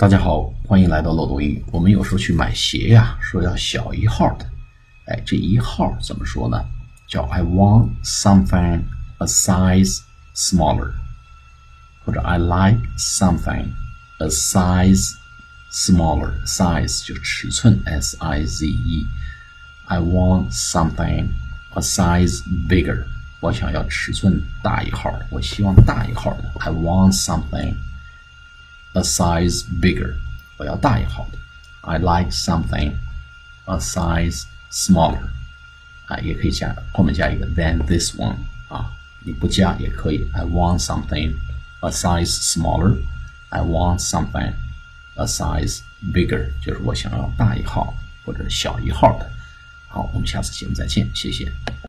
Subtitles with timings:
[0.00, 1.64] 大家好，欢迎来到漏斗英语。
[1.72, 4.48] 我们有时候去买鞋呀，说要小一号的，
[5.06, 6.64] 哎，这一号怎么说呢？
[7.08, 8.84] 叫 I want something
[9.18, 9.98] a size
[10.36, 10.92] smaller，
[12.04, 13.70] 或者 I like something
[14.20, 15.14] a size
[15.72, 16.46] smaller。
[16.46, 19.04] size 就尺寸，s i z e。
[19.86, 21.26] I want something
[21.74, 23.04] a size bigger。
[23.40, 26.44] 我想要尺寸大一号，我希望大一号的。
[26.60, 27.74] I want something
[28.93, 30.15] a size bigger，
[30.57, 31.37] 我要大一号的。
[31.81, 32.93] I like something
[33.65, 35.27] a size smaller，
[36.05, 38.37] 啊，也可以加后面加一个 than this one
[38.69, 38.91] 啊，
[39.21, 40.29] 你不加也可以。
[40.33, 41.35] I want something
[41.81, 44.53] a size smaller。I want something
[45.15, 47.93] a size bigger，就是我想要大一号
[48.25, 49.31] 或者小一号的。
[49.87, 51.53] 好，我们下次节目再见，谢谢。